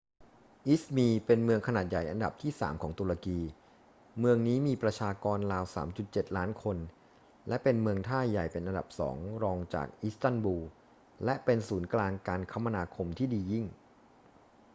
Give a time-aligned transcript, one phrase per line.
[0.67, 3.39] อิซมีร์เป็นเมืองขนาดใหญ่อันดับที่สามของตุรกี
[4.19, 5.65] เมืองนี้มีประชากรราว
[6.01, 6.77] 3.7 ล้านคน
[7.47, 10.65] และเป็นเมืองท่าใหญ่เป็นอันดับสองรองจากอิสตันบูล
[11.25, 13.65] และเป็นศูนย์กลางการคมนาคมที่ดียิ่ง